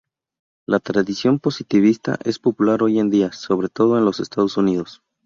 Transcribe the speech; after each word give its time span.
La 0.67 0.79
tradición 0.79 1.37
positivista 1.37 2.17
es 2.25 2.39
popular 2.39 2.81
hoy 2.81 2.97
en 2.97 3.11
día, 3.11 3.31
sobre 3.33 3.69
todo 3.69 3.99
en 3.99 4.05
los 4.05 4.19
Estados 4.19 4.57
Unidos. 4.57 5.03